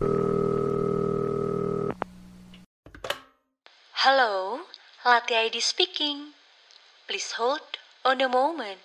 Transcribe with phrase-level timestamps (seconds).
[0.00, 0.24] Hello,
[5.04, 6.32] Latte ID speaking.
[7.04, 7.60] Please hold
[8.08, 8.80] on a moment.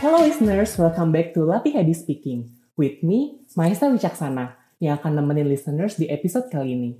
[0.00, 2.48] Hello listeners, welcome back to Lapi Hadi Speaking.
[2.80, 6.96] With me, Maesa Wicaksana, yang akan nemenin listeners di episode kali ini.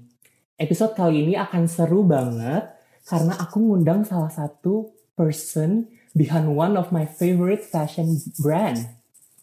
[0.61, 2.74] Episode kali ini akan seru banget,
[3.05, 8.89] karena aku ngundang salah satu person behind one of my favorite fashion brand,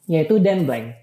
[0.09, 0.97] yaitu Dan Blank.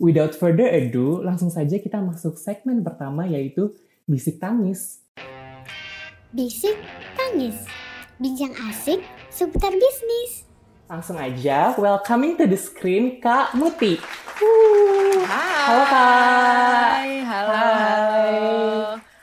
[0.00, 3.70] Without further ado, langsung saja kita masuk segmen pertama yaitu
[4.08, 4.98] Bisik Tangis.
[6.34, 6.74] Bisik
[7.14, 7.54] Tangis
[8.18, 10.48] Bincang asik seputar bisnis
[10.90, 14.00] Langsung aja, welcoming to the screen Kak Muti.
[15.22, 15.64] Hai.
[15.64, 16.98] Halo, Kak.
[17.24, 17.52] Halo.
[17.52, 18.32] Hai.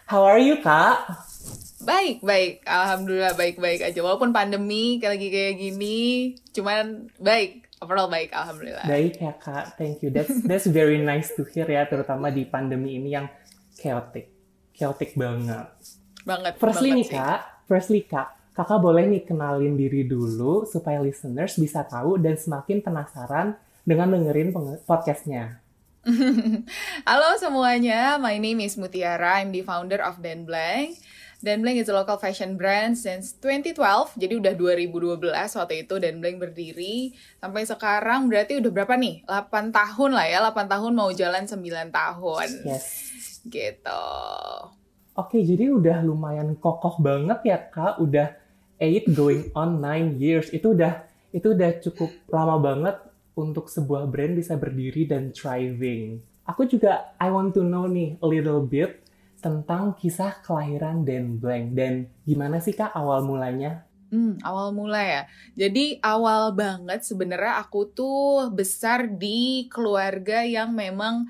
[0.09, 1.28] How are you Kak?
[1.89, 2.61] Baik, baik.
[2.69, 3.99] Alhamdulillah baik-baik aja.
[4.05, 7.65] Walaupun pandemi lagi kayak gini, cuman baik.
[7.81, 8.85] Overall baik, alhamdulillah.
[8.85, 10.13] Baik ya Kak, thank you.
[10.13, 13.25] That's that's very nice to hear ya, terutama di pandemi ini yang
[13.73, 14.29] chaotic.
[14.75, 15.65] Chaotic banget.
[16.27, 16.53] Banget.
[16.59, 17.15] Firstly banget nih sih.
[17.17, 22.83] Kak, firstly Kak, Kakak boleh nih kenalin diri dulu supaya listeners bisa tahu dan semakin
[22.83, 23.55] penasaran
[23.87, 24.51] dengan dengerin
[24.83, 25.63] podcastnya.
[27.09, 29.39] Halo semuanya, my name is Mutiara.
[29.39, 30.99] I'm the founder of Dan Blank.
[31.39, 33.79] Dan Blank is a local fashion brand since 2012.
[34.19, 37.15] Jadi udah 2012 waktu itu Dan Blank berdiri.
[37.39, 39.23] Sampai sekarang berarti udah berapa nih?
[39.23, 40.43] 8 tahun lah ya.
[40.51, 41.63] 8 tahun mau jalan 9
[41.95, 42.47] tahun.
[42.67, 42.85] Yes.
[43.47, 44.03] Gitu.
[45.15, 48.35] Oke, jadi udah lumayan kokoh banget ya Kak, udah
[48.79, 50.51] 8 going on 9 years.
[50.51, 52.95] Itu udah itu udah cukup lama banget
[53.39, 56.19] untuk sebuah brand bisa berdiri dan thriving.
[56.43, 59.07] Aku juga I want to know nih a little bit
[59.39, 61.93] tentang kisah kelahiran Dan Blank dan
[62.27, 63.89] gimana sih Kak awal mulanya?
[64.09, 65.21] Hmm, awal mula ya.
[65.53, 71.29] Jadi awal banget sebenarnya aku tuh besar di keluarga yang memang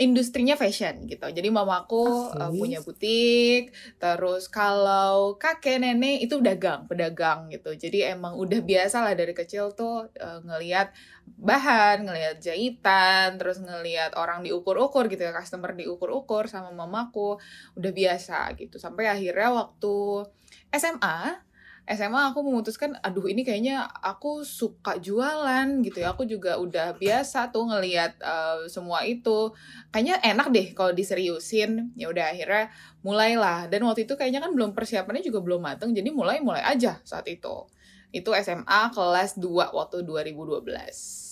[0.00, 1.28] industrinya fashion gitu.
[1.28, 7.76] Jadi mamaku uh, punya butik, terus kalau kakek nenek itu dagang, pedagang gitu.
[7.76, 10.96] Jadi emang udah biasa lah dari kecil tuh uh, ngelihat
[11.36, 17.36] bahan, ngelihat jahitan, terus ngelihat orang diukur-ukur gitu ya, customer diukur-ukur sama mamaku.
[17.76, 18.80] Udah biasa gitu.
[18.80, 20.24] Sampai akhirnya waktu
[20.72, 21.51] SMA
[21.82, 26.14] SMA aku memutuskan aduh ini kayaknya aku suka jualan gitu ya.
[26.14, 29.50] Aku juga udah biasa tuh ngelihat eh, semua itu.
[29.90, 31.90] Kayaknya enak deh kalau diseriusin.
[31.98, 32.70] Ya udah akhirnya
[33.02, 33.66] mulailah.
[33.66, 37.26] Dan waktu itu kayaknya kan belum persiapannya juga belum mateng jadi mulai mulai aja saat
[37.26, 37.66] itu.
[38.14, 40.68] Itu SMA kelas 2 waktu 2012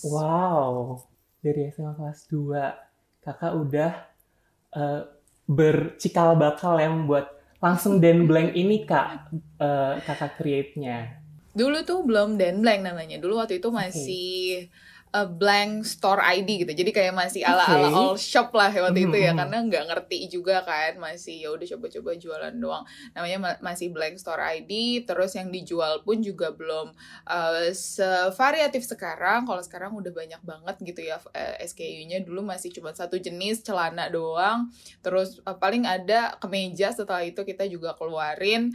[0.09, 0.97] Wow,
[1.39, 3.91] dari SMA kelas 2 kakak udah
[4.75, 5.01] eh,
[5.47, 11.21] bercikal bakal ya membuat langsung Dan Blank ini kak eh, kakak create-nya.
[11.53, 13.21] Dulu tuh belum Dan Blank namanya.
[13.21, 14.67] Dulu waktu itu masih
[15.11, 16.71] a blank store ID gitu.
[16.71, 17.95] Jadi kayak masih ala-ala Oke.
[17.99, 20.95] all shop lah waktu itu ya karena nggak ngerti juga kan.
[20.95, 22.83] Masih ya udah coba-coba jualan doang.
[23.11, 25.03] Namanya ma- masih blank store ID.
[25.03, 26.95] Terus yang dijual pun juga belum
[27.27, 29.43] uh, sevariatif sekarang.
[29.43, 32.23] Kalau sekarang udah banyak banget gitu ya eh, SKU-nya.
[32.23, 34.71] Dulu masih cuma satu jenis celana doang.
[35.03, 38.71] Terus uh, paling ada kemeja setelah itu kita juga keluarin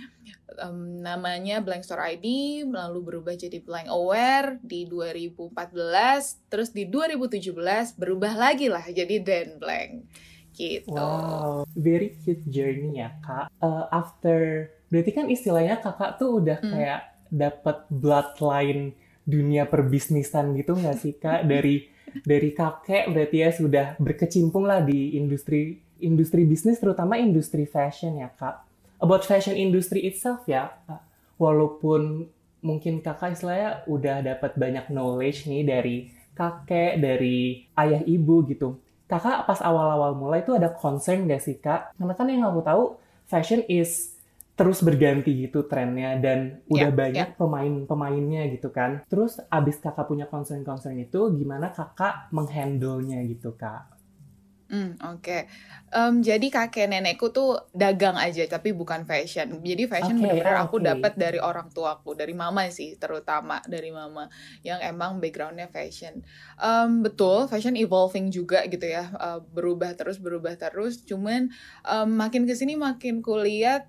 [0.54, 7.96] em, namanya Blank Store ID lalu berubah jadi Blank Aware di 2014 terus di 2017
[7.98, 10.06] berubah lagi lah jadi Dan Blank
[10.56, 10.88] gitu.
[10.96, 13.52] Wow, very cute journey ya kak.
[13.60, 16.72] Eh, after berarti kan istilahnya kakak tuh udah Hmm.
[16.72, 18.94] kayak dapat bloodline
[19.26, 21.90] dunia perbisnisan gitu nggak sih kak dari
[22.24, 28.32] dari kakek berarti ya sudah berkecimpung lah di industri industri bisnis terutama industri fashion ya
[28.32, 28.64] kak.
[28.96, 31.04] About fashion industry itself ya, Kak.
[31.36, 32.32] walaupun
[32.64, 35.96] mungkin kakak istilahnya udah dapat banyak knowledge nih dari
[36.34, 38.80] kakek, dari ayah ibu gitu.
[39.06, 41.94] Kakak pas awal-awal mulai itu ada concern gak sih kak?
[41.94, 42.82] Karena kan yang aku tahu
[43.30, 44.16] fashion is
[44.56, 49.04] terus berganti gitu trennya dan udah Ya, banyak pemain-pemainnya gitu kan.
[49.06, 53.95] Terus abis kakak punya concern-concern itu gimana kakak menghandle-nya gitu kak?
[54.66, 55.46] Hmm, oke.
[55.94, 59.62] Em, jadi kakek nenekku tuh dagang aja tapi bukan fashion.
[59.62, 60.82] Jadi fashion Oke, bener-bener ah, aku oke.
[60.82, 64.26] dapat dari orang tuaku, dari mama sih terutama dari mama
[64.66, 66.18] yang emang backgroundnya fashion.
[66.58, 70.98] Em, betul, fashion evolving juga gitu ya, eh, berubah terus berubah terus.
[71.06, 71.46] Cuman
[71.86, 73.86] em, makin ke sini makin kulihat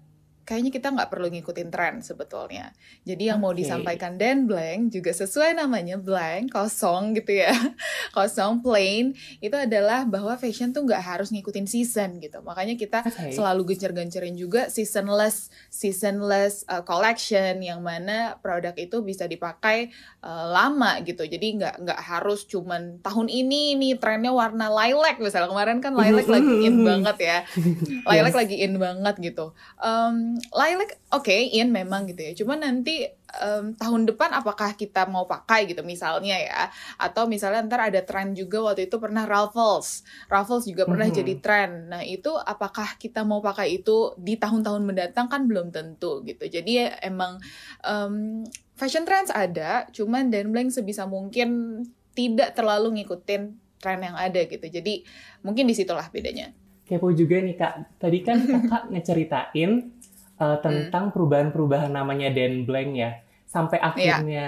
[0.47, 2.71] kayaknya kita nggak perlu ngikutin tren sebetulnya.
[3.03, 3.67] Jadi yang mau Oke.
[3.67, 7.51] disampaikan Dan Blank juga sesuai namanya blank, kosong gitu ya.
[8.15, 9.11] kosong, plain,
[9.43, 12.39] itu adalah bahwa fashion tuh nggak harus ngikutin season gitu.
[12.39, 13.35] Makanya kita Oke.
[13.35, 19.91] selalu gencer-gencerin juga seasonless, seasonless uh, collection yang mana produk itu bisa dipakai
[20.23, 21.27] uh, lama gitu.
[21.27, 26.31] Jadi nggak nggak harus cuman tahun ini nih trennya warna lilac misalnya kemarin kan lilac
[26.31, 27.37] lagi in banget ya.
[28.07, 28.39] Lilac Yes.
[28.39, 29.51] lagi in banget gitu.
[29.83, 32.31] Um, lilac oke in memang gitu ya.
[32.37, 33.05] Cuma nanti
[33.37, 36.71] um, tahun depan apakah kita mau pakai gitu misalnya ya.
[36.97, 40.01] Atau misalnya ntar ada tren juga waktu itu pernah Ruffles.
[40.27, 41.15] Ruffles juga pernah Mhm.
[41.15, 41.71] jadi tren.
[41.91, 46.47] Nah itu apakah kita mau pakai itu di tahun-tahun mendatang kan belum tentu gitu.
[46.47, 47.37] Jadi ya emang
[47.83, 48.43] um,
[48.75, 49.85] fashion trends ada.
[49.91, 51.81] Cuman Dan Blank sebisa mungkin
[52.17, 53.41] tidak terlalu ngikutin
[53.77, 54.65] tren yang ada gitu.
[54.65, 55.05] Jadi
[55.45, 56.49] mungkin di situlah bedanya.
[56.87, 57.99] Kepo juga nih kak.
[57.99, 59.96] Tadi kan kakak ngeceritain
[60.39, 63.11] uh, tentang perubahan-perubahan namanya Dan Blank ya.
[63.47, 64.47] Sampai akhirnya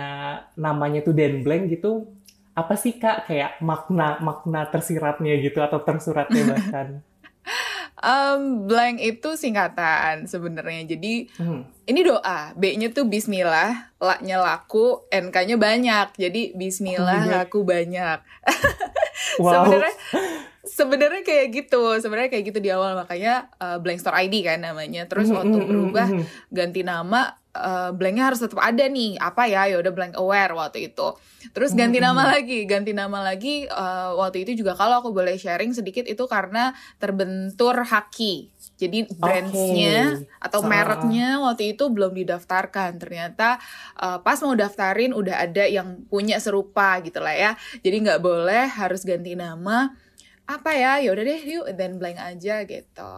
[0.56, 2.10] namanya tuh Dan Blank gitu.
[2.54, 6.88] Apa sih kak kayak makna makna tersiratnya gitu atau tersuratnya bahkan?
[8.00, 10.88] Um, blank itu singkatan sebenarnya.
[10.88, 11.68] Jadi Hmm.
[11.84, 12.56] ini doa.
[12.56, 16.16] B-nya tuh bismillah, la-nya laku, N-nya banyak.
[16.16, 18.20] Jadi bismillah Oh laku banyak.
[19.40, 19.68] Wow.
[19.68, 19.96] Sebenarnya
[20.70, 21.98] sebenarnya kayak gitu.
[21.98, 22.94] Sebenarnya kayak gitu di awal.
[22.94, 25.10] Makanya uh, blank store ID kan namanya.
[25.10, 26.08] Terus waktu berubah
[26.50, 29.18] ganti nama uh, blanknya harus tetap ada nih.
[29.18, 29.66] Apa ya?
[29.66, 31.18] Ya udah blank aware waktu itu.
[31.52, 35.40] Terus ganti Hmm, nama lagi ganti nama lagi uh, waktu itu juga kalau aku boleh
[35.40, 38.52] sharing sedikit itu karena terbentur haki.
[38.80, 40.68] Jadi brandsnya atau Ah.
[40.68, 42.96] mereknya waktu itu belum didaftarkan.
[42.96, 43.60] Ternyata
[43.96, 47.52] uh, pas mau daftarin udah ada yang punya serupa gitu lah ya.
[47.80, 49.92] Jadi nggak boleh harus ganti nama
[50.50, 53.14] apa ya ya udah deh yuk then blank aja gitu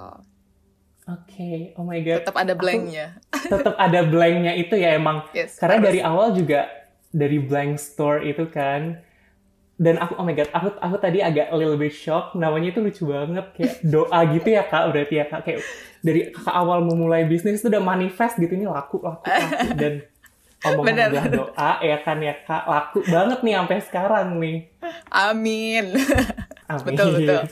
[1.03, 2.23] Oke, oh my god.
[2.23, 5.25] tetap ada blanknya Tetap ada blanknya itu ya emang.
[5.33, 5.87] yes Karena harus.
[5.89, 6.69] dari awal juga
[7.09, 9.01] dari blank store itu kan.
[9.75, 12.37] Dan aku oh my god, aku aku tadi agak a little bit shock.
[12.37, 14.83] Namanya itu lucu banget kayak doa gitu ya kak.
[14.93, 15.59] Berarti ya kak kayak
[15.99, 19.93] dari kakak awal memulai bisnis itu udah manifest gitu ini laku laku laku dan
[20.61, 21.33] omongan Bener.
[21.33, 24.57] doa ya kan ya kak laku banget nih sampai sekarang nih.
[25.09, 25.85] Amin.
[26.71, 26.85] Amin.
[26.87, 27.41] Betul, betul.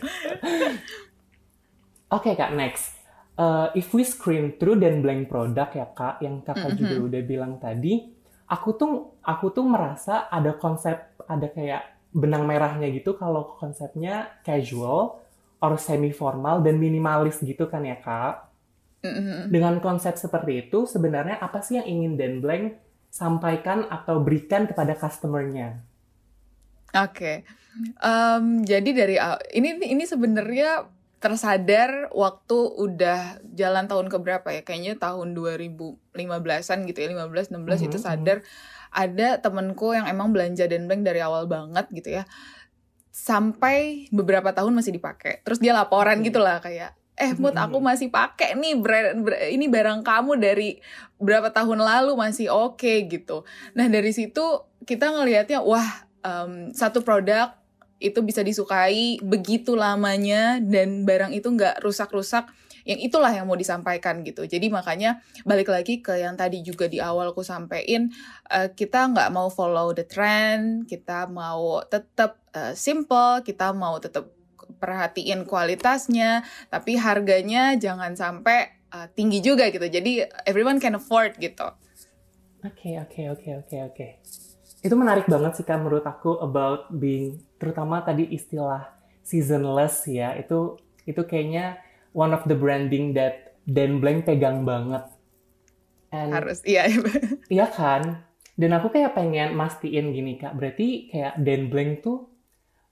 [2.15, 2.95] Oke kak, next.
[3.39, 7.07] Uh, if we screen through dan blank product ya kak, yang kakak juga Mhm.
[7.07, 8.11] udah bilang tadi,
[8.49, 8.91] aku tuh
[9.23, 15.21] aku tuh merasa ada konsep ada kayak benang merahnya gitu kalau konsepnya casual
[15.61, 18.49] or semi formal dan minimalis gitu kan ya kak.
[19.47, 22.75] Dengan konsep seperti itu sebenarnya apa sih yang ingin Dan Blank
[23.07, 25.79] sampaikan atau berikan kepada customernya?
[26.95, 27.43] Oke.
[28.01, 29.15] Em, jadi dari
[29.55, 30.89] ini ini sebenarnya
[31.19, 34.61] tersadar waktu udah jalan tahun keberapa ya?
[34.63, 38.37] Kayaknya tahun 2015-an gitu ya, 15 16 itu Mhm, sadar
[38.89, 42.23] ada temenku yang emang belanja dan blank dari awal banget gitu ya.
[43.11, 45.43] Sampai beberapa tahun masih dipakai.
[45.43, 46.31] Terus dia laporan Oke.
[46.31, 47.67] gitu lah kayak Eh, Mut, Mhm.
[47.67, 50.79] aku masih pakai nih brand, bra- ini barang kamu dari
[51.19, 53.43] berapa tahun lalu masih oke gitu.
[53.75, 54.39] Nah, dari situ
[54.87, 57.55] kita ngelihatnya wah, em, satu produk
[57.99, 62.47] itu bisa disukai begitu lamanya dan barang itu nggak rusak-rusak
[62.87, 64.47] yang itulah yang mau disampaikan gitu.
[64.47, 68.09] Jadi makanya balik lagi ke yang tadi juga di awal aku sampein
[68.49, 74.31] eh, kita nggak mau follow the trend kita mau tetap eh, simple kita mau tetap
[74.79, 79.85] perhatiin kualitasnya tapi harganya jangan sampai eh, tinggi juga gitu.
[79.85, 81.67] Jadi everyone can afford gitu.
[82.63, 84.07] Oke, oke, oke, oke, oke.
[84.79, 88.87] Itu menarik banget sih Kak menurut aku about being terutama tadi istilah
[89.23, 90.35] seasonless ya.
[90.39, 91.83] Itu itu kayaknya
[92.15, 95.05] one of the branding that Dan Blank pegang banget.
[96.09, 96.89] And harus iya
[97.51, 98.25] iya kan?
[98.59, 100.55] Dan aku kayak pengen mastiin gini Kak.
[100.55, 102.27] Berarti kayak Dan Blank tuh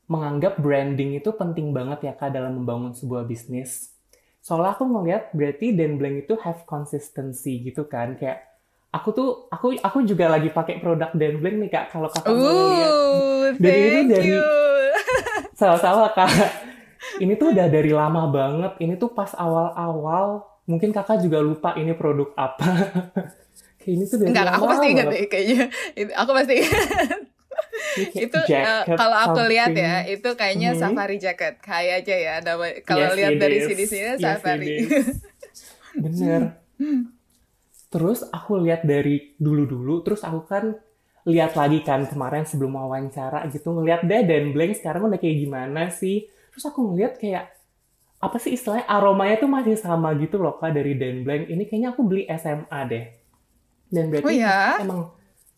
[0.08, 3.96] menganggap branding itu penting banget ya Kak dalam membangun sebuah bisnis.
[4.40, 8.16] Soalnya aku ngeliat berarti Dan Blank itu have consistency gitu kan.
[8.16, 8.48] Kayak
[8.98, 11.86] aku tuh aku aku juga lagi pakai produk Dan Blank nih Kak.
[11.90, 12.92] Kalau Kakak mau lihat
[13.56, 14.42] Dan ini thank dari- you.
[15.60, 16.30] sama-sama Kak.
[17.18, 18.74] Ini tuh udah dari lama banget.
[18.80, 22.68] Ini tuh pas awal-awal mungkin Kakak juga lupa ini produk apa.
[23.88, 25.64] Ini tuh dari Enggak, aku pasti ingat deh kayaknya.
[26.20, 27.20] Aku pasti ingat.
[28.14, 30.80] Itu jacket kalau aku lihat ya, itu kayaknya Mhm.
[30.84, 31.56] safari jacket.
[31.58, 32.34] Kayak aja ya
[32.84, 33.66] kalau Yes, lihat dari is.
[33.66, 34.68] sini-sini Yes, safari.
[34.68, 36.20] it is.
[37.88, 40.76] Terus aku lihat dari dulu-dulu, terus aku kan
[41.28, 45.92] lihat lagi kan kemarin sebelum wawancara gitu, ngeliat deh Dan Blank sekarang udah kayak gimana
[45.92, 46.28] sih.
[46.52, 47.52] Terus aku ngeliat kayak,
[48.18, 51.48] apa sih istilahnya aromanya tuh masih sama gitu loh kak dari Dan Blank.
[51.52, 53.06] Ini kayaknya aku beli SMA deh.
[53.88, 54.80] Dan berarti Oh ya?
[54.84, 55.00] emang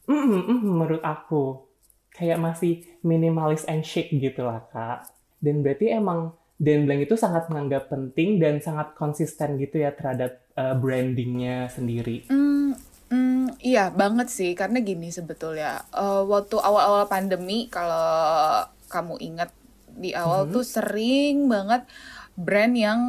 [0.05, 1.65] mm, mm, mm, menurut aku
[2.13, 5.09] kayak masih minimalis and chic gitu lah kak.
[5.41, 10.43] Dan berarti emang Dan Blank itu sangat menganggap penting dan sangat konsisten gitu ya terhadap
[10.59, 12.27] uh, brandingnya sendiri.
[12.27, 12.75] Hmm,
[13.07, 19.55] hmm, iya banget sih karena gini sebetulnya Eh, waktu awal-awal pandemi kalau kamu ingat
[19.89, 20.51] di awal Mhm.
[20.51, 21.87] tuh sering banget
[22.35, 23.01] brand yang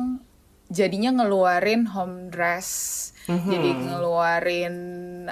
[0.70, 2.68] jadinya ngeluarin home dress,
[3.26, 3.50] Mhm.
[3.50, 4.76] jadi ngeluarin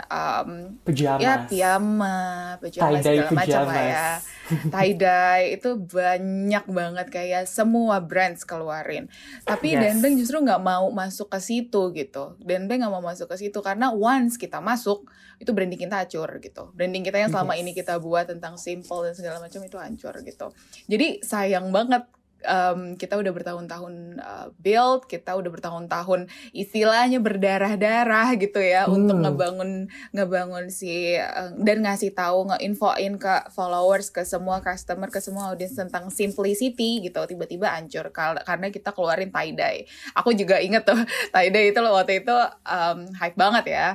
[0.07, 1.21] um, Pajamas.
[1.21, 2.19] ya piyama,
[2.63, 4.09] pajama Tie-dye segala macam lah ya.
[4.73, 9.11] Tie dye itu banyak banget kayak semua brands keluarin.
[9.45, 9.83] Tapi Yes.
[9.99, 12.39] Denbeng justru nggak mau masuk ke situ gitu.
[12.41, 15.05] Denbeng nggak mau masuk ke situ karena once kita masuk
[15.39, 16.73] itu branding kita hancur gitu.
[16.73, 17.63] Branding kita yang selama Yes.
[17.63, 20.47] ini kita buat tentang simple dan segala macam itu hancur gitu.
[20.89, 22.09] Jadi sayang banget
[22.45, 29.25] em, kita udah bertahun-tahun uh, build, kita udah bertahun-tahun istilahnya berdarah-darah gitu ya untuk Hmm.
[29.27, 29.71] ngebangun
[30.15, 35.75] ngebangun si uh, dan ngasih tahu ngeinfoin ke followers ke semua customer ke semua audience
[35.75, 37.19] tentang simplicity gitu.
[37.27, 39.81] Tiba-tiba hancur karena kita keluarin tie dye.
[40.15, 40.99] Aku juga inget tuh
[41.35, 43.89] tie dye itu loh waktu itu um, hype banget ya.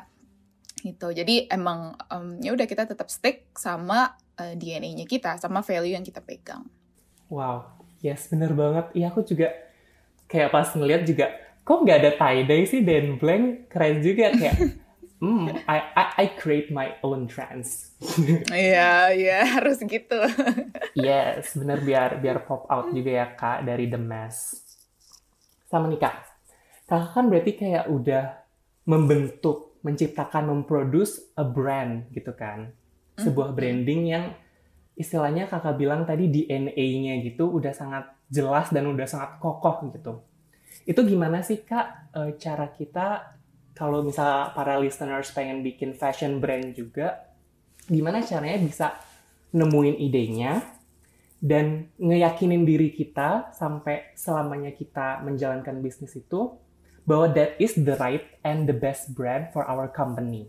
[0.83, 5.95] Gitu jadi emang um, ya udah kita tetap stick sama uh, DNA-nya kita sama value
[5.95, 6.67] yang kita pegang.
[7.31, 7.65] Wow,
[8.03, 8.91] yes bener banget.
[8.93, 9.55] Iya aku juga
[10.27, 11.31] kayak pas ngeliat juga,
[11.63, 13.71] kok nggak ada tie-dye sih Dan Blank?
[13.71, 14.55] Keren juga kayak,
[15.23, 17.95] hmm, I, I, I create my own trends.
[18.51, 20.19] Iya, iya harus gitu.
[20.99, 24.59] yes, bener biar biar pop out juga ya kak dari The Mask.
[25.71, 26.15] Sama nih kak,
[26.85, 28.25] kakak kan berarti kayak udah
[28.83, 32.69] membentuk, menciptakan, memproduce a brand gitu kan.
[33.13, 34.25] Sebuah branding yang
[34.93, 40.21] istilahnya kakak bilang tadi DNA-nya gitu udah sangat jelas dan udah sangat kokoh gitu.
[40.85, 43.37] Itu gimana sih kak eh, cara kita
[43.73, 47.25] kalau misal para listeners pengen bikin fashion brand juga,
[47.89, 48.87] gimana caranya bisa
[49.49, 50.61] nemuin idenya
[51.41, 56.53] dan ngeyakinin diri kita sampai selamanya kita menjalankan bisnis itu
[57.03, 60.47] bahwa that is the right and the best brand for our company.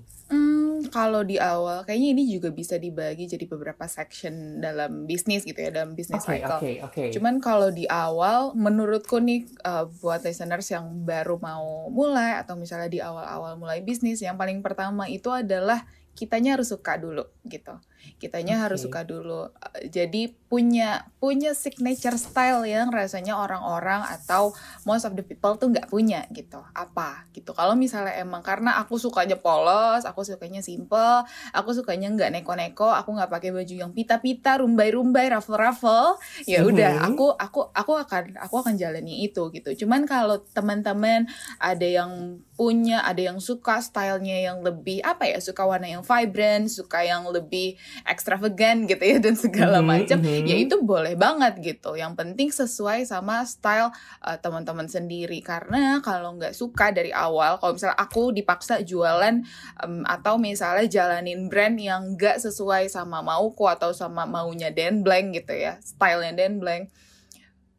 [0.91, 5.71] Kalau di awal, kayaknya ini juga bisa dibagi jadi beberapa section dalam bisnis gitu ya,
[5.71, 6.59] dalam bisnis Oke, cycle.
[6.59, 7.03] oke, oke.
[7.14, 12.88] Cuman kalau di awal, menurutku nih uh, buat listeners yang baru mau mulai atau misalnya
[12.91, 17.75] di awal-awal mulai bisnis, yang paling pertama itu adalah kitanya harus suka dulu gitu.
[18.19, 18.91] Kitanya harus Oke.
[18.91, 19.49] suka dulu.
[19.51, 25.73] Uh, Jadi punya punya signature style yang rasanya orang-orang atau most of the people tuh
[25.73, 26.63] nggak punya gitu.
[26.73, 27.51] Apa gitu.
[27.53, 33.17] Kalau misalnya emang karena aku sukanya polos, aku sukanya simple, aku sukanya nggak neko-neko, aku
[33.17, 37.07] nggak pakai baju yang pita-pita, rumbai-rumbai, ruffle-ruffle, ya udah Mhm.
[37.13, 41.27] aku aku aku akan aku akan jalani itu gitu cuman kalau teman-teman
[41.59, 46.71] ada yang punya ada yang suka stylenya yang lebih apa ya suka warna yang vibrant
[46.71, 50.45] suka yang lebih extravagant gitu ya dan segala Mhm, macam mhm.
[50.45, 56.35] ya itu boleh banget gitu yang penting sesuai sama style uh, teman-teman sendiri karena kalau
[56.35, 59.45] nggak suka dari awal kalau misalnya aku dipaksa jualan
[59.81, 65.39] em, atau misalnya jalanin brand yang nggak sesuai sama mauku atau sama maunya Dan Blank
[65.39, 66.91] gitu ya stylenya Dan Blank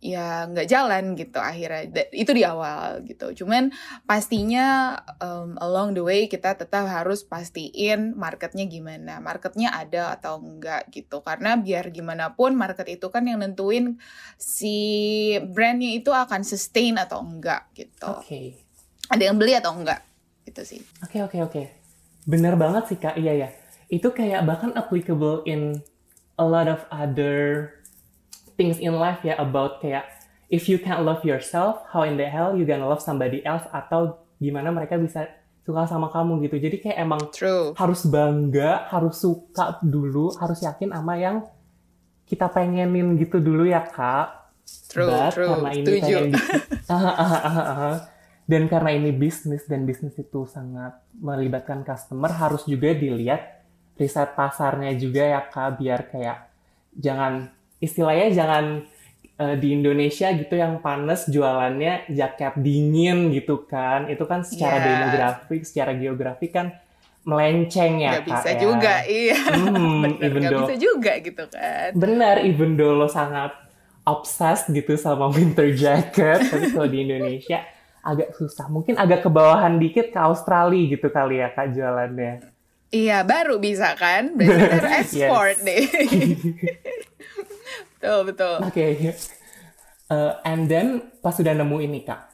[0.06, 3.74] ya nggak jalan gitu akhirnya itu di awal gitu cuman
[4.06, 10.86] pastinya em, along the way kita tetap harus pastiin marketnya gimana marketnya ada atau enggak
[10.94, 13.98] gitu karena biar gimana pun market itu kan yang nentuin
[14.38, 14.78] si
[15.50, 18.62] brandnya itu akan sustain atau enggak gitu Oke.
[19.10, 20.06] ada yang beli atau enggak
[20.46, 21.64] gitu sih Oke, oke, oke.
[22.26, 23.16] Bener banget sih, Kak.
[23.16, 23.50] Iya, ya.
[23.88, 25.80] Itu kayak bahkan applicable in
[26.36, 27.70] a lot of other
[28.56, 30.08] things in life ya about kayak
[30.52, 34.20] if you can't love yourself, how in the hell you gonna love somebody else atau
[34.40, 35.30] gimana mereka bisa
[35.64, 36.58] suka sama kamu gitu.
[36.60, 41.46] Jadi kayak emang true harus bangga, harus suka dulu, harus yakin sama yang
[42.26, 44.48] kita pengenin gitu dulu ya, Kak.
[44.90, 45.94] true But true karena ini
[46.90, 48.02] ah.
[48.50, 53.66] dan karena ini bisnis dan bisnis itu sangat melibatkan customer harus juga dilihat
[53.98, 56.38] riset pasarnya juga ya kak biar kayak
[56.94, 58.66] jangan istilahnya jangan
[59.36, 64.86] eh, di Indonesia gitu yang panas jualannya jaket dingin gitu kan itu kan secara Yes.
[64.90, 66.72] demografi secara geografi kan
[67.22, 68.60] melenceng ya nggak kak bisa ya.
[68.60, 73.08] juga iya Hmm, bener even nggak though- bisa juga gitu kan Benar, even though lo
[73.08, 73.52] sangat
[74.04, 77.66] obsessed gitu sama winter jacket, tapi kalau di Indonesia
[78.00, 78.70] agak susah.
[78.70, 82.54] Mungkin agak ke bawahan dikit ke Australia gitu kali ya kak jualannya.
[82.88, 84.30] Iya, baru bisa kan?
[84.32, 85.10] Berarti Yes.
[85.10, 85.84] ekspor deh.
[87.98, 88.56] Betul, betul.
[88.66, 88.84] Oke,
[90.06, 92.30] Uh, and then pas sudah nemu ini kak,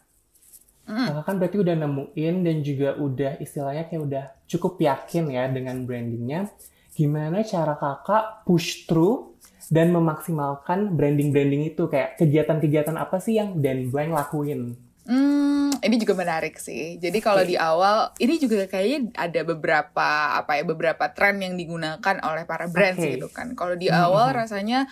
[0.91, 1.08] Mm.
[1.08, 5.88] kakak kan berarti udah nemuin dan juga udah istilahnya kayak udah cukup yakin ya dengan
[5.88, 6.51] brandingnya.
[6.91, 9.39] Gimana cara kakak push through
[9.72, 14.75] dan memaksimalkan branding-branding itu kayak kegiatan-kegiatan apa sih yang Dan Blank lakuin?
[15.01, 17.01] Hmm, ini juga menarik sih.
[17.01, 22.22] Jadi kalau di awal ini juga kayaknya ada beberapa apa ya beberapa tren yang digunakan
[22.22, 23.17] oleh para brands Oke.
[23.17, 23.58] gitu kan.
[23.58, 23.98] Kalau di Mhm.
[23.98, 24.86] awal rasanya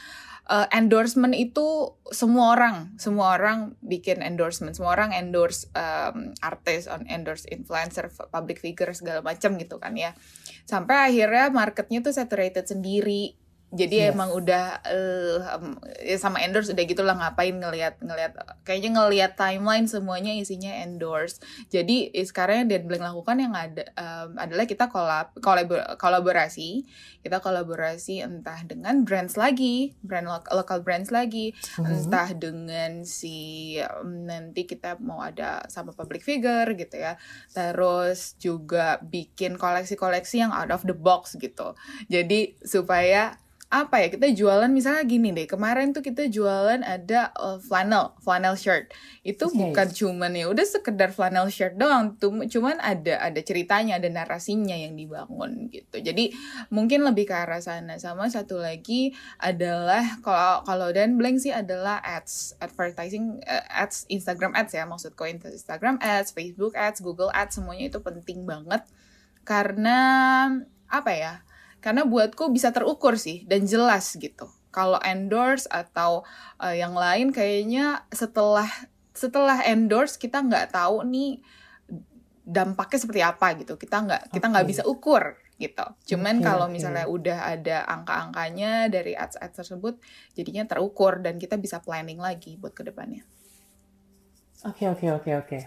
[0.49, 7.05] uh, endorsement itu semua orang, semua orang bikin endorsement, semua orang endorse um, artis, on
[7.05, 10.17] endorse influencer, public figure segala macam gitu kan ya.
[10.65, 13.37] Sampai akhirnya marketnya tuh saturated sendiri.
[13.69, 14.17] Jadi Yes.
[14.17, 15.37] emang udah eh,
[16.01, 18.33] ya sama endorse udah gitu lah ngapain ngelihat ngelihat
[18.65, 21.37] kayaknya ngelihat timeline semuanya isinya endorse.
[21.69, 26.81] Jadi eh, sekarang yang Dead Blank lakukan yang ada em, adalah kita kolab kolab- kolaborasi,
[27.21, 31.85] kita kolaborasi entah dengan brands lagi, brand lo- lokal brands lagi, Mhm.
[31.85, 33.37] entah dengan si
[33.77, 37.21] em, nanti kita mau ada sama public figure gitu ya.
[37.53, 41.77] Terus juga bikin koleksi-koleksi yang out of the box gitu.
[42.09, 43.37] Jadi supaya
[43.69, 48.57] apa ya kita jualan misalnya gini deh kemarin tuh kita jualan ada uh, flannel flannel
[48.57, 48.89] shirt.
[49.21, 49.61] Itu Oke.
[49.61, 54.73] bukan cuman ya udah sekedar flannel shirt doang tuh cuman ada ada ceritanya ada narasinya
[54.73, 56.01] yang dibangun gitu.
[56.01, 56.33] Jadi
[56.73, 58.01] mungkin lebih ke arah sana.
[58.01, 64.57] Sama satu lagi adalah kalau kalau dan blank sih adalah ads advertising eh, ads Instagram
[64.57, 68.81] ads ya maksudku Instagram ads Facebook ads Google ads semuanya itu penting banget.
[69.45, 70.49] Karena
[70.89, 71.33] apa ya
[71.79, 74.47] karena buatku bisa terukur sih dan jelas gitu.
[74.69, 76.23] Kalau endorse atau
[76.61, 78.67] eh, yang lain kayaknya setelah
[79.11, 81.41] setelah endorse kita nggak tahu nih
[82.45, 83.73] dampaknya seperti apa gitu.
[83.75, 85.85] Kita nggak kita nggak bisa ukur gitu.
[86.15, 86.73] Cuman Oke, kalau oke.
[86.75, 89.99] misalnya udah ada angka-angkanya dari ads ads tersebut
[90.31, 93.27] jadinya terukur dan kita bisa planning lagi buat ke depannya
[94.67, 95.59] Oke oke oke oke.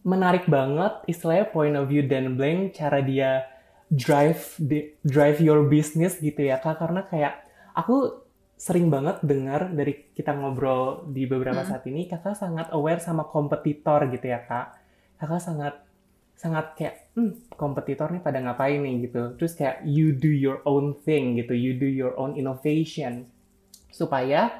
[0.00, 3.44] Menarik banget istilahnya point of view Dan Blank cara dia
[3.94, 6.76] drive di- drive your business gitu ya kak.
[6.76, 7.38] Karena kayak
[7.72, 11.68] aku sering banget dengar dari kita ngobrol di beberapa Mm.
[11.68, 14.78] saat ini kakak sangat aware sama kompetitor gitu ya kak.
[15.18, 15.74] Kakak sangat
[16.34, 19.06] sangat kayak hmm, kompetitor nih pada ngapain nih?
[19.06, 19.38] gitu.
[19.38, 21.54] Terus kayak you do your own thing gitu.
[21.54, 23.30] You do your own innovation.
[23.88, 24.50] Supaya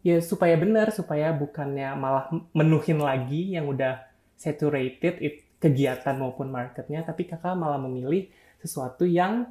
[0.00, 4.00] ya supaya benar supaya bukannya malah menuhin lagi yang udah
[4.34, 9.48] saturated it- kegiatan maupun marketnya tapi kakak malah memilih sesuatu yang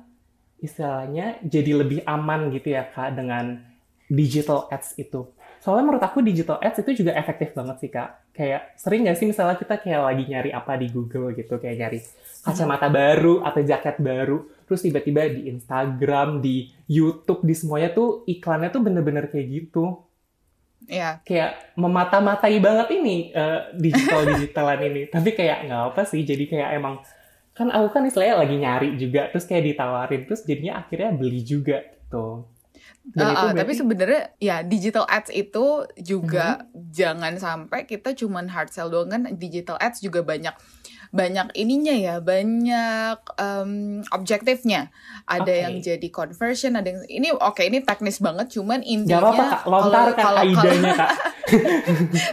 [0.60, 3.64] istilahnya jadi lebih aman gitu ya kak dengan
[4.10, 5.30] digital ads itu.
[5.60, 8.32] Soalnya menurut aku digital ads itu juga efektif banget sih kak.
[8.36, 12.00] Kayak sering nggak sih misalnya kita kayak lagi nyari apa di Google gitu kayak nyari
[12.40, 18.70] kacamata baru atau jaket baru terus tiba-tiba di Instagram di YouTube di semuanya tuh iklannya
[18.72, 20.06] tuh bener-bener kayak gitu.
[20.88, 23.32] Ya kayak memata-matai banget ini
[23.76, 25.02] digital digitalan ini.
[25.12, 27.04] Tapi kayak nggak apa sih jadi kayak emang
[27.60, 31.84] kan aku kan istilahnya lagi nyari juga terus kayak ditawarin terus jadinya akhirnya beli juga
[31.84, 32.48] gitu
[33.12, 36.94] dan Uh, uh, tapi berarti sebenarnya ya digital ads itu juga Mm-hmm.
[36.94, 40.54] jangan sampai kita cuman hard sell doang kan digital ads juga banyak
[41.10, 44.94] banyak ininya ya banyak em, objektifnya
[45.30, 45.62] ada Oke.
[45.62, 50.18] yang jadi conversion ada yang ini oke ini teknis banget cuman intinya apa-apa kak lontarkan
[50.18, 51.12] kalau- kalau- aidanya kak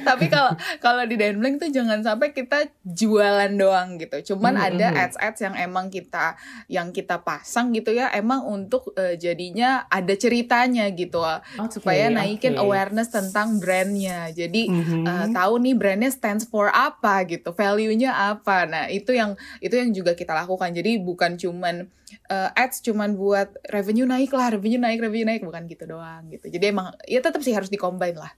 [0.05, 4.35] tapi kalau kalau di Denblank tuh jangan sampai kita jualan doang gitu.
[4.35, 5.03] Cuman Hmm, ada hmm.
[5.09, 6.37] ads-ads yang emang kita
[6.69, 12.57] yang kita pasang gitu ya, emang untuk eh, jadinya ada ceritanya gitu Oke, supaya naikin
[12.57, 12.63] oke.
[12.63, 14.29] awareness tentang brandnya.
[14.31, 15.03] Jadi Mhm.
[15.03, 18.69] eh, tahu nih brandnya stands for apa gitu, value-nya apa.
[18.69, 20.73] Nah itu yang itu yang juga kita lakukan.
[20.73, 25.66] Jadi bukan cuman eh, ads cuman buat revenue naik lah, revenue naik, revenue naik bukan
[25.66, 26.47] gitu doang gitu.
[26.51, 28.33] Jadi emang ya tetap sih harus dikombin lah.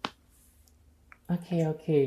[1.28, 2.00] Oke oke.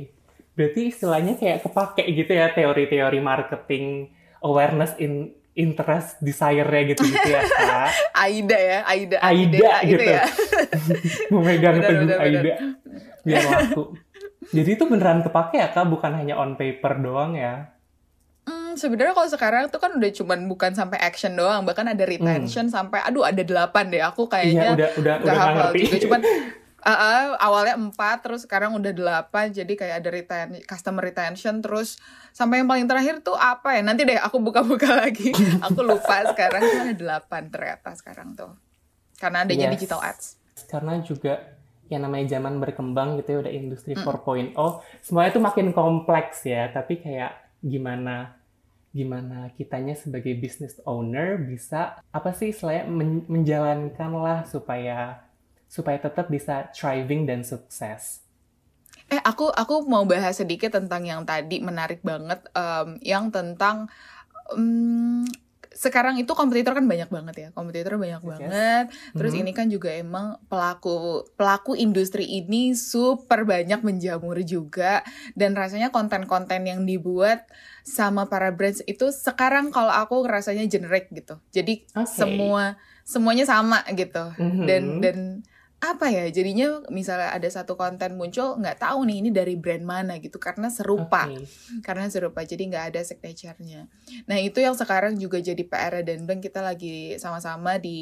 [0.57, 7.43] Berarti istilahnya kayak kepake gitu ya teori-teori marketing awareness in interest desire-nya gitu gitu ya
[7.59, 7.91] kak.
[8.15, 10.03] Aida ya, Aida, Aida itu gitu.
[10.07, 10.23] ya.
[11.33, 12.25] Memegang Benar, teguh benar, benar.
[12.25, 12.53] Aida
[13.21, 13.83] biar laku.
[14.51, 17.69] Jadi itu beneran kepake ya kak, bukan hanya on paper doang ya?
[18.71, 22.67] Hmm, sebenarnya kalau sekarang tuh kan udah cuman bukan sampai action doang, bahkan ada retention
[22.67, 23.99] sampai aduh ada delapan deh.
[24.01, 24.39] Aku Hmm.
[24.39, 25.79] Iya kayaknya udah udah nggak udah hafal ngerti.
[25.81, 25.97] juga.
[25.99, 26.21] Cuman
[26.81, 29.45] uh, uh, awalnya empat, terus sekarang udah delapan.
[29.49, 31.99] Jadi kayak ada reten customer retention, terus
[32.31, 33.81] sampai yang paling terakhir tuh apa ya?
[33.81, 35.35] Nanti deh aku buka-buka lagi.
[35.59, 38.55] aku lupa sekarang tuh ada delapan ternyata sekarang tuh.
[39.15, 39.73] Karena adanya Yes.
[39.75, 40.25] digital ads.
[40.65, 44.07] Karena juga yang namanya zaman berkembang gitu ya udah industri Mm.
[44.07, 44.55] 4.0
[45.03, 48.39] semuanya tuh makin kompleks ya tapi kayak gimana
[48.91, 52.51] gimana kitanya sebagai business owner bisa apa sih
[52.91, 55.23] men- menjalankan lah supaya
[55.71, 58.19] supaya tetap bisa thriving dan sukses?
[59.07, 63.87] Eh aku aku mau bahas sedikit tentang yang tadi menarik banget um, yang tentang
[64.51, 65.23] um,
[65.81, 68.85] sekarang itu kompetitor kan banyak banget ya kompetitor banyak Yes, banget
[69.17, 69.41] terus Mhm.
[69.41, 75.01] ini kan juga emang pelaku pelaku industri ini super banyak menjamur juga
[75.33, 77.49] dan rasanya konten-konten yang dibuat
[77.81, 82.13] sama para brands itu sekarang kalau aku rasanya generic gitu jadi Oke.
[82.13, 84.65] semua semuanya sama gitu Mhm.
[84.69, 85.17] dan dan
[85.81, 90.21] apa ya jadinya misalnya ada satu konten muncul nggak tahu nih ini dari brand mana
[90.21, 91.49] gitu karena serupa Oke.
[91.81, 93.89] karena serupa jadi nggak ada signature-nya.
[94.29, 97.97] Nah itu yang sekarang juga jadi PR dan Blank kita lagi sama-sama di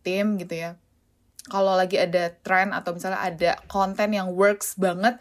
[0.00, 0.80] tim gitu ya.
[1.52, 5.20] Kalau lagi ada tren atau misalnya ada konten yang works banget,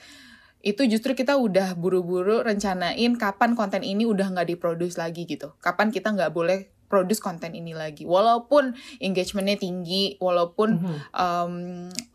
[0.64, 5.52] itu justru kita udah buru-buru rencanain kapan konten ini udah nggak diproduce lagi gitu.
[5.60, 8.08] Kapan kita nggak boleh produce konten ini lagi.
[8.08, 8.72] Walaupun
[9.04, 10.96] engagementnya tinggi, walaupun Mhm.
[11.12, 11.54] um,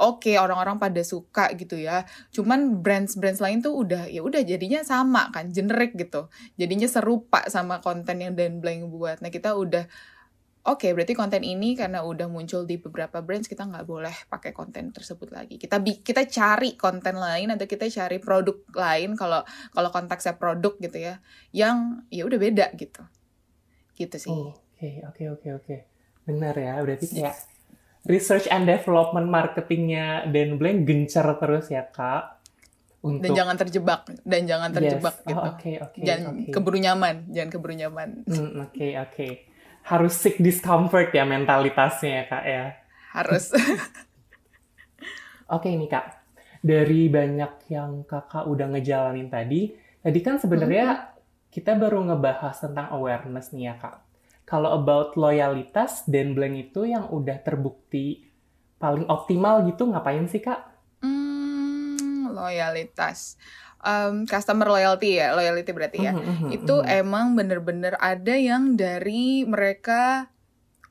[0.01, 2.09] oke orang-orang pada suka gitu ya.
[2.33, 6.33] Cuman brands-brands lain tuh udah ya udah jadinya sama kan generic gitu.
[6.57, 9.21] Jadinya serupa sama konten yang Dan Blank buat.
[9.21, 9.85] Nah kita udah
[10.63, 14.95] oke berarti konten ini karena udah muncul di beberapa brands kita nggak boleh pakai konten
[14.95, 15.59] tersebut lagi.
[15.59, 19.43] Kita bi- kita cari konten lain atau kita cari produk lain kalau
[19.75, 21.19] kalau konteksnya produk gitu ya
[21.51, 23.03] yang ya udah beda gitu.
[23.99, 24.31] Gitu sih.
[24.31, 25.77] Oh, Oke, oke, oke, oke.
[26.27, 27.39] Benar ya, berarti kayak
[28.03, 32.43] research and development marketingnya Dan Blank gencar terus ya, Kak.
[33.07, 35.23] Untuk dan jangan terjebak dan jangan terjebak Yes.
[35.23, 36.51] Oh, gitu Oke, oke, jangan oke.
[36.51, 39.29] keburu nyaman jangan keburu nyaman Hmm, Oke, oke.
[39.87, 42.65] Harus seek discomfort ya mentalitasnya ya, Kak ya.
[43.15, 43.55] harus
[45.55, 46.07] Oke nih Kak,
[46.59, 51.15] dari banyak yang Kakak udah ngejalanin tadi, tadi kan sebenarnya
[51.55, 54.11] kita baru ngebahas tentang awareness nih ya Kak.
[54.43, 58.27] Kalau about loyalitas dan blank itu yang udah terbukti
[58.83, 60.61] paling optimal gitu ngapain sih Kak?
[61.03, 63.39] Hmm, loyalitas.
[63.83, 66.13] Em, customer loyalty ya, loyalty berarti ya.
[66.15, 66.91] Mhm, mhm, Itu mhm.
[67.03, 70.31] emang bener-bener ada yang dari mereka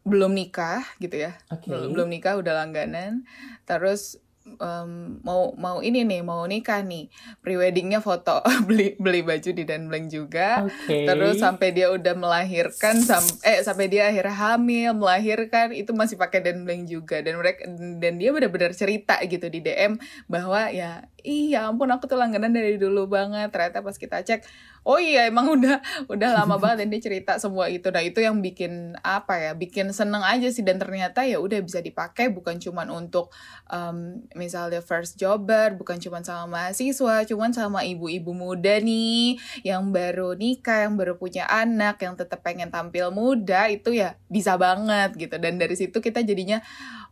[0.07, 1.37] belum nikah gitu ya.
[1.53, 1.69] Oke.
[1.69, 3.27] Belum, belum nikah udah langganan.
[3.67, 7.07] Terus em, mau mau ini nih, mau nikah nih.
[7.41, 10.65] Pre-weddingnya foto beli beli baju di Dan Blank juga.
[10.65, 11.05] Oke.
[11.05, 16.41] Terus sampai dia udah melahirkan sam eh sampai dia akhirnya hamil, melahirkan itu masih pakai
[16.41, 17.65] dan blank juga dan mereka
[18.01, 22.77] dan dia benar-benar cerita gitu di DM bahwa ya iya ampun aku tuh langganan dari
[22.81, 23.53] dulu banget.
[23.53, 24.41] Ternyata pas kita cek,
[24.81, 25.77] oh iya emang udah
[26.09, 27.87] udah lama banget dia cerita semua itu.
[27.93, 29.51] Nah, itu yang bikin apa ya?
[29.53, 33.29] Bikin seneng aja sih dan ternyata ya udah bisa dipakai bukan cuman untuk
[33.69, 40.33] em, misalnya first jobber, bukan cuman sama mahasiswa, cuman sama ibu-ibu muda nih yang baru
[40.33, 45.37] nikah, yang baru punya anak, yang tetap pengen tampil muda itu ya bisa banget gitu.
[45.37, 46.57] Dan dari situ kita jadinya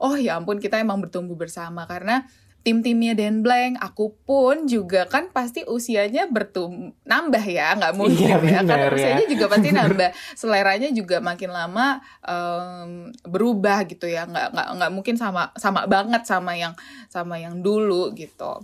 [0.02, 2.26] oh ya ampun kita emang bertumbuh bersama karena
[2.70, 8.38] tim-timnya Dan Blank, aku pun juga kan pasti usianya bertum nambah ya, nggak mungkin Iya,
[8.38, 8.62] ya.
[8.62, 8.98] Karena bener ya.
[9.02, 14.92] usianya juga pasti nambah, seleranya juga makin lama em, berubah gitu ya, nggak nggak nggak
[14.94, 16.78] mungkin sama sama banget sama yang
[17.10, 18.62] sama yang dulu gitu.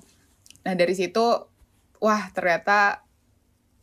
[0.62, 1.26] Nah dari situ,
[1.98, 3.05] wah ternyata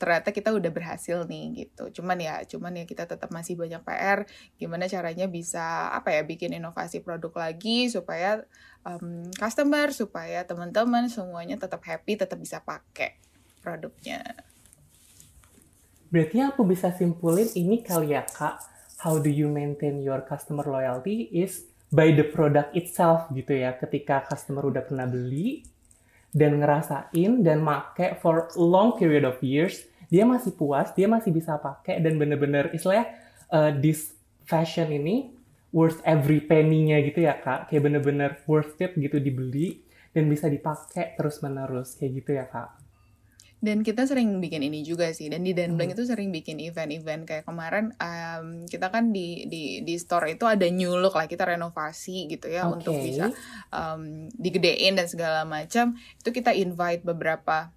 [0.02, 2.02] ternyata kita udah berhasil nih gitu.
[2.02, 4.26] Cuman ya, cuman ya kita tetap masih banyak PR.
[4.58, 8.42] Gimana caranya bisa apa ya bikin inovasi produk lagi supaya
[8.82, 13.14] um, customer, supaya teman-teman semuanya tetap happy, tetap bisa pakai
[13.62, 14.26] produknya.
[16.10, 18.58] Berarti aku bisa simpulin ini kali ya Kak,
[19.06, 23.78] how do you maintain your customer loyalty is by the product itself gitu ya.
[23.78, 25.62] Ketika customer udah pernah beli
[26.32, 31.56] dan ngerasain dan make for long period of years, dia masih puas, dia masih bisa
[31.56, 33.08] pakai dan bener-bener istilahnya
[33.48, 34.12] uh, this
[34.44, 35.32] fashion ini
[35.72, 37.72] worth every penny-nya gitu ya Kak.
[37.72, 39.80] Kayak bener-bener worth it gitu dibeli
[40.12, 42.76] dan bisa dipakai terus-menerus kayak gitu ya Kak.
[43.62, 45.30] Dan kita sering bikin ini juga sih.
[45.30, 45.96] Dan di Dan Blank Hmm.
[45.96, 50.66] itu sering bikin event-event kayak kemarin um, kita kan di di di store itu ada
[50.66, 52.82] new look lah kita renovasi gitu ya Oke.
[52.82, 53.30] untuk bisa
[53.70, 55.94] um, digedein dan segala macam.
[56.18, 57.70] Itu kita invite beberapa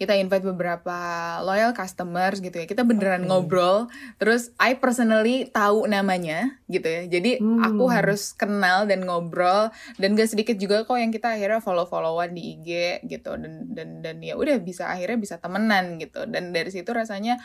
[0.00, 0.96] kita invite beberapa
[1.44, 2.64] loyal customers gitu ya.
[2.64, 3.28] Kita beneran Oke.
[3.28, 3.84] ngobrol.
[4.16, 7.04] Terus I personally tahu namanya gitu ya.
[7.04, 7.60] Jadi Hmm.
[7.60, 9.68] aku harus kenal dan ngobrol
[10.00, 12.68] dan gak sedikit juga kok yang kita akhirnya follow-followan di IG
[13.04, 16.24] gitu dan dan dan ya udah bisa akhirnya bisa temenan gitu.
[16.24, 17.36] Dan dari situ rasanya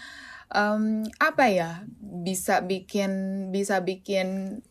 [0.47, 1.83] em, apa ya?
[1.99, 3.11] Bisa bikin
[3.51, 4.63] bisa bikin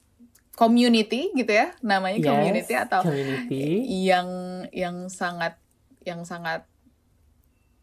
[0.57, 3.85] community gitu ya namanya Yes, community atau community.
[4.07, 4.29] yang
[4.73, 5.59] yang sangat
[6.07, 6.65] yang sangat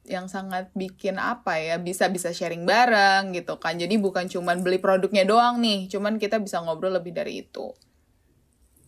[0.05, 3.77] yang sangat bikin apa ya bisa bisa sharing bareng gitu kan.
[3.77, 7.73] Jadi bukan cuman beli produknya doang nih cuman kita bisa ngobrol lebih dari itu.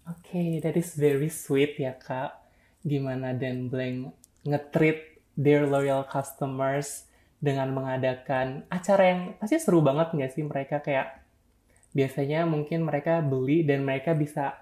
[0.04, 2.36] Oke, that is very sweet ya kak.
[2.84, 4.12] gimana Dan Blank
[4.44, 7.08] nge-treat their loyal customers
[7.40, 10.84] dengan mengadakan acara yang pasti seru banget nggak sih mereka?
[10.84, 11.24] Kayak
[11.96, 14.60] biasanya mungkin mereka beli dan mereka bisa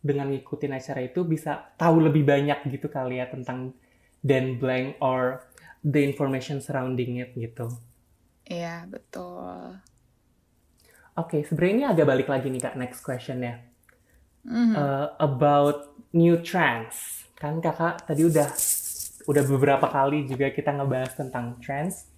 [0.00, 3.76] dengan ngikutin acara itu bisa tahu lebih banyak gitu kali ya tentang
[4.24, 5.44] Dan Blank or
[5.84, 7.72] the information surrounding it gitu.
[8.46, 9.78] Iya, betul.
[11.18, 13.60] Oke, okay, sebenarnya ini agak balik lagi nih kak next question ya.
[14.46, 14.72] Mm-hmm.
[14.72, 17.26] Uh, about new trends.
[17.36, 18.48] Kan kakak tadi udah
[19.28, 22.08] udah beberapa kali juga kita ngebahas tentang trends.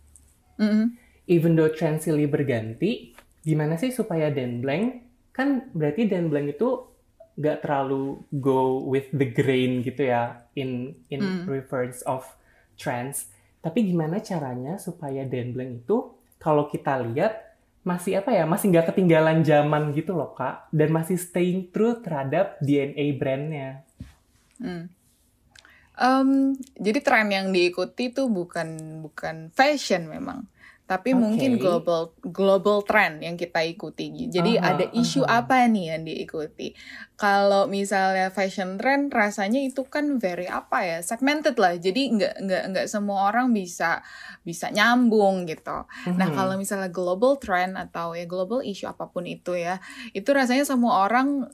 [0.57, 0.87] Mm-hmm.
[1.27, 4.87] Even though trends silih berganti, gimana sih supaya Dan Blank
[5.35, 6.68] kan berarti Dan Blank itu
[7.40, 11.48] gak terlalu go with the grain gitu ya in in Mm.
[11.48, 12.29] reference of
[12.77, 13.33] trends.
[13.62, 16.11] Tapi gimana caranya supaya Dan Blank itu
[16.42, 21.18] kalau kita lihat masih apa ya masih nggak ketinggalan zaman gitu loh kak dan masih
[21.18, 23.83] staying true terhadap DNA brandnya.
[24.59, 24.87] Hmm.
[25.98, 30.46] Em, jadi tren yang diikuti tuh bukan bukan fashion memang,
[30.92, 31.24] tapi Oke.
[31.24, 34.28] mungkin global global trend yang kita ikuti.
[34.28, 35.40] Jadi Aha, ada isu aha.
[35.40, 36.76] apa nih yang diikuti?
[37.16, 41.81] Kalau misalnya fashion trend, rasanya itu kan very apa ya segmented lah.
[41.81, 44.05] Jadi nggak nggak nggak semua orang bisa
[44.44, 45.88] bisa nyambung gitu.
[46.12, 46.37] Nah, Mhm.
[46.37, 49.81] kalau misalnya global trend atau ya global issue apa pun itu ya,
[50.12, 51.48] itu rasanya semua orang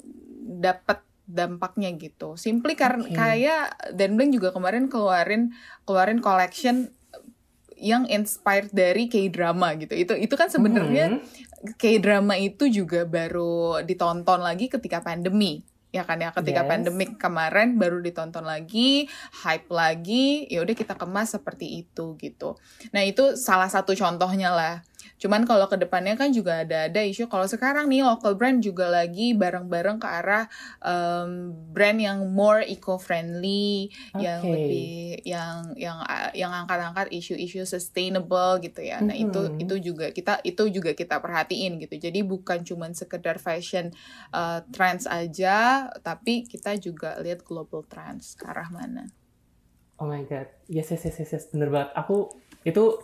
[0.59, 2.35] dapat dampaknya gitu.
[2.35, 3.15] Simply karena Oke.
[3.15, 5.55] kayak Dan Blank juga kemarin keluarin
[5.87, 6.91] keluarin collection
[7.79, 9.95] yang inspired dari K-drama gitu.
[9.95, 11.75] Itu itu kan sebenarnya Mhm.
[11.79, 15.63] K-drama itu juga baru ditonton lagi ketika pandemi.
[15.89, 16.69] Ya kan ya, ketika Yes.
[16.69, 19.09] pandemik kemarin baru ditonton lagi,
[19.41, 22.61] hype lagi, ya udah kita kemas seperti itu gitu.
[22.93, 24.85] Nah, itu salah satu contohnya lah.
[25.19, 28.87] Cuman kalau ke depannya kan juga ada ada isu kalau sekarang nih local brand juga
[28.87, 30.45] lagi bareng-bareng ke arah
[30.81, 34.55] em, brand yang more eco-friendly, yang Oke.
[34.55, 34.91] lebih
[35.27, 35.99] yang yang
[36.33, 39.03] yang angkat-angkat isu-isu sustainable gitu ya.
[39.03, 39.63] Nah, itu Mhm.
[39.67, 41.99] itu juga kita itu juga kita perhatiin gitu.
[41.99, 43.91] Jadi bukan cuman sekedar fashion
[44.31, 49.11] uh, trends aja, tapi kita juga lihat global trends ke arah mana.
[49.99, 51.45] Oh my god, yes yes yes yes, yes.
[51.51, 51.91] bener banget.
[51.99, 52.31] Aku
[52.63, 53.03] itu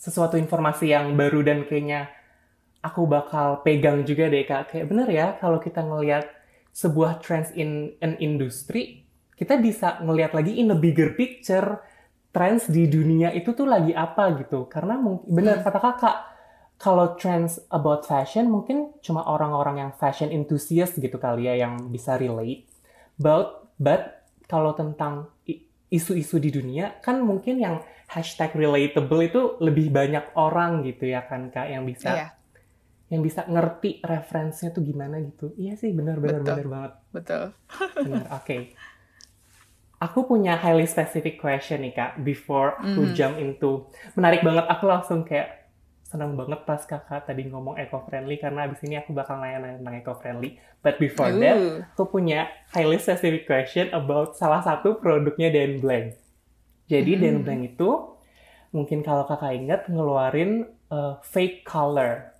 [0.00, 2.08] sesuatu informasi yang baru dan kayaknya
[2.80, 4.72] aku bakal pegang juga deh kak.
[4.72, 6.24] Kayak bener ya kalau kita ngelihat
[6.72, 9.04] sebuah trends in an industry,
[9.36, 11.84] kita bisa ngelihat lagi in a bigger picture
[12.32, 14.64] trends di dunia itu tuh lagi apa gitu.
[14.72, 15.66] Karena mungkin bener Hmm.
[15.66, 16.16] kata kakak,
[16.80, 22.16] kalau trends about fashion mungkin cuma orang-orang yang fashion enthusiast gitu kali ya yang bisa
[22.16, 22.64] relate.
[23.20, 25.28] But but kalau tentang
[25.90, 31.50] isu-isu di dunia kan mungkin yang hashtag relatable itu lebih banyak orang gitu ya kan
[31.50, 32.26] kak yang bisa Iya,
[33.10, 35.50] yang bisa ngerti referensinya tuh gimana gitu.
[35.54, 36.92] Iya sih benar benar banget.
[37.10, 37.44] betul.
[38.00, 38.24] Benar.
[38.38, 38.74] Oke.
[40.00, 43.12] Aku punya highly specific question nih kak before aku Mhm.
[43.12, 43.84] jump into
[44.16, 45.59] menarik banget aku langsung kayak
[46.10, 49.96] senang banget pas kakak tadi ngomong eco friendly karena abis ini aku bakal nanya-nanya tentang
[49.96, 50.50] eco friendly.
[50.80, 51.86] But before that, Ooh.
[51.86, 56.18] aku punya highly specific question about salah satu produknya Dan Blank.
[56.86, 57.22] Jadi Hmm.
[57.22, 57.90] Dan Blank itu
[58.70, 62.34] mungkin kalau kakak ingat ngeluarin uh, fake color.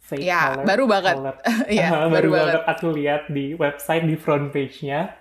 [0.00, 0.64] Fake Ya, color.
[0.64, 1.14] baru banget.
[1.18, 1.36] color.
[1.68, 2.60] Iya, Ah, baru banget.
[2.64, 5.14] aku lihat di website di front page-nya.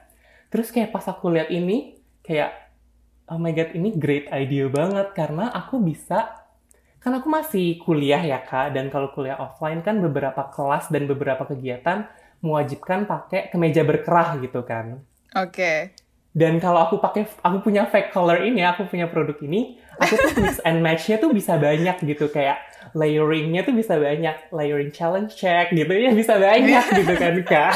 [0.50, 2.54] Terus kayak pas aku lihat ini kayak
[3.26, 6.38] oh my god ini great idea banget karena aku bisa
[7.00, 11.48] kan aku masih kuliah ya kak dan kalau kuliah offline kan beberapa kelas dan beberapa
[11.48, 12.08] kegiatan
[12.44, 15.04] mewajibkan pakai kemeja berkerah gitu kan.
[15.36, 15.96] Oke.
[16.30, 20.32] Dan kalau aku pakai, aku punya fake color ini, aku punya produk ini, aku tuh
[20.40, 22.62] mix and match-nya tuh bisa banyak gitu kayak
[22.94, 27.74] layering-nya tuh bisa banyak, layering challenge check gitu ya bisa banyak gitu kan kak.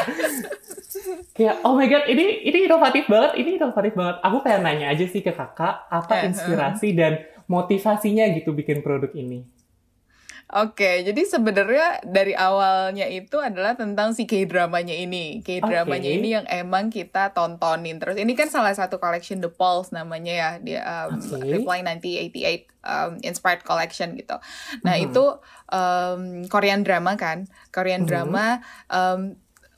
[1.33, 4.21] Kayak oh my god ini ini inovatif banget, ini inovatif banget.
[4.21, 9.13] Aku kayak nanya aja sih ke kakak apa Eh, inspirasi dan motivasinya gitu bikin produk
[9.13, 9.45] ini.
[10.53, 15.41] Oke, jadi sebenarnya dari awalnya itu adalah tentang si K-dramanya ini.
[15.41, 16.17] K-dramanya Oke.
[16.19, 18.21] ini yang emang kita tontonin terus.
[18.21, 21.57] Ini kan salah satu collection The Pulse namanya ya, dia um, Oke.
[21.57, 24.37] Reply 1988 um, Inspired Collection gitu.
[24.85, 25.03] Nah, Mhm.
[25.09, 25.25] itu
[25.73, 27.49] um, Korean drama kan.
[27.73, 28.09] Korean Mhm.
[28.13, 28.61] drama
[28.93, 29.33] um,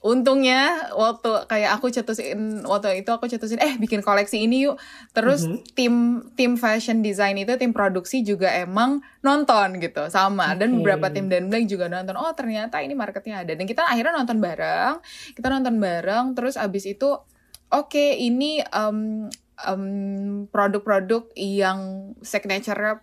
[0.06, 4.78] untungnya waktu kayak aku cetusin waktu itu aku cetusin eh bikin koleksi ini yuk.
[5.18, 5.58] Terus Mhm.
[5.74, 5.96] tim
[6.38, 10.86] tim fashion design itu tim produksi juga emang nonton gitu sama dan Oke.
[10.86, 14.38] beberapa tim dan Blank juga nonton oh ternyata ini marketnya ada dan kita akhirnya nonton
[14.38, 15.02] bareng
[15.34, 17.10] kita nonton bareng terus abis itu
[17.74, 19.26] oke ini em,
[19.66, 19.84] em,
[20.54, 23.02] produk-produk yang signature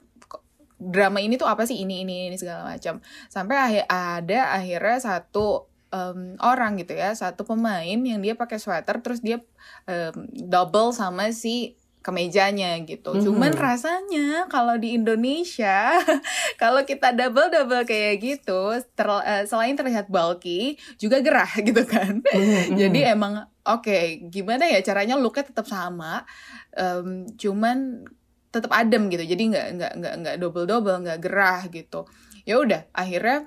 [0.78, 6.34] drama ini tuh apa sih ini ini ini segala macam sampai ada akhirnya satu um,
[6.40, 9.38] orang gitu ya satu pemain yang dia pakai sweater terus dia
[9.86, 13.14] um, double sama si kemejanya gitu.
[13.14, 13.22] Mhm.
[13.22, 15.94] Cuman rasanya kalau di Indonesia
[16.62, 22.18] kalau kita double double kayak gitu ter- eh, selain terlihat bulky juga gerah gitu kan.
[22.26, 26.26] Mhm, Jadi emang oke gimana ya caranya looknya tetap sama,
[26.74, 28.02] em, cuman
[28.50, 29.22] tetap adem gitu.
[29.22, 32.02] Jadi nggak nggak nggak nggak double double nggak gerah gitu.
[32.42, 33.46] Ya udah akhirnya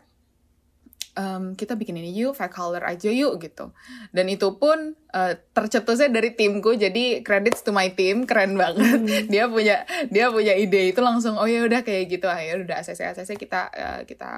[1.15, 3.71] em, kita bikin ini yuk fake color aja yuk gitu.
[4.11, 6.75] Dan itu pun eh, tercetusnya dari timku.
[6.75, 8.99] Jadi credits to my team keren banget.
[9.01, 9.27] Hmm.
[9.33, 12.27] Dia punya dia punya ide itu langsung oh ya udah kayak gitu.
[12.27, 14.31] Akhirnya udah ACC ACC kita eh, kita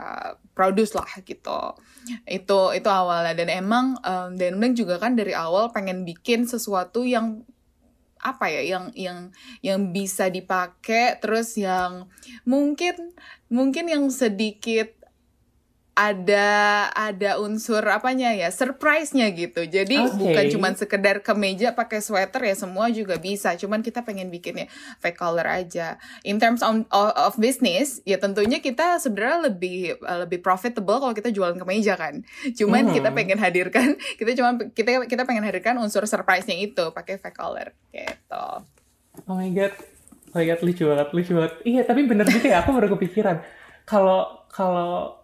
[0.53, 1.75] produce lah gitu
[2.23, 7.43] itu itu awalnya dan emang um, Denbleng juga kan dari awal pengen bikin sesuatu yang
[8.17, 9.19] apa ya yang yang
[9.61, 12.09] yang bisa dipakai terus yang
[12.43, 13.13] mungkin
[13.47, 14.96] mungkin yang sedikit
[15.97, 16.45] ada
[16.93, 20.13] ada unsur apanya ya surprise-nya gitu jadi Oke.
[20.13, 24.69] bukan cuman sekedar kemeja pakai sweater ya semua juga bisa cuman kita pengen bikinnya
[25.01, 31.01] fake color aja in terms of, of business ya tentunya kita sebenarnya lebih lebih profitable
[31.01, 32.21] kalau kita jualan kemeja kan
[32.53, 32.93] cuman Hmm.
[32.93, 37.73] kita pengen hadirkan kita cuma kita kita pengen hadirkan unsur surprise-nya itu pakai fake color
[37.89, 38.45] gitu
[39.25, 39.73] Oh my god,
[40.29, 41.57] oh my god lucu banget, lucu banget.
[41.65, 43.41] Iya tapi bener juga ya, aku baru kepikiran.
[43.81, 45.16] Kalau kalau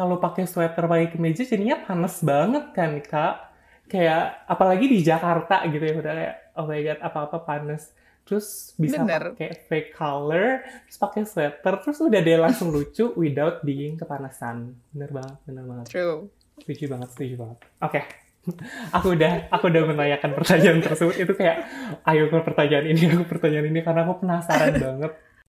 [0.00, 3.52] kalau pakai sweater pakai kemeja jadinya panas banget kan kak.
[3.84, 7.92] Kayak apalagi di Jakarta gitu ya udah kayak oh my god apa-apa panas.
[8.24, 9.36] Terus bisa Bener.
[9.36, 14.72] pakai fake color, terus pakai sweater, terus udah deh langsung lucu without being kepanasan.
[14.94, 15.86] Bener banget, bener banget.
[15.90, 17.58] true Setuju banget, setuju banget.
[17.84, 18.00] Oke.
[18.96, 21.60] aku udah aku udah menanyakan pertanyaan tersebut itu kayak
[22.08, 25.12] ayo ke pertanyaan ini aku pertanyaan ini karena aku penasaran banget